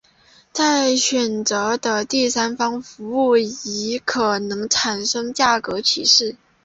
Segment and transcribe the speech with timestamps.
[0.51, 6.37] 在选择的第三方服务上亦可能产生价格歧视。